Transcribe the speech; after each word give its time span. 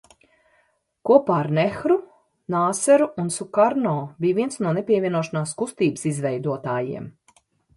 Kopā 1.09 1.35
ar 1.41 1.49
Nehru, 1.57 1.97
Nāseru 2.55 3.07
un 3.25 3.29
Sukarno 3.37 3.93
bija 4.25 4.39
viens 4.41 4.59
no 4.67 4.73
Nepievienošanās 4.79 5.55
kustības 5.61 6.09
izveidotājiem. 6.15 7.07